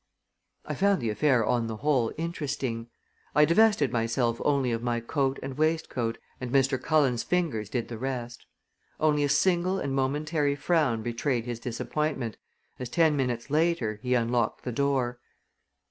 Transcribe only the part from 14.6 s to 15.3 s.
the door.